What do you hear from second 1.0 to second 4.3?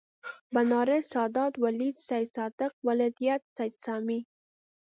سادات ولد سیدصادق ولدیت سید سامي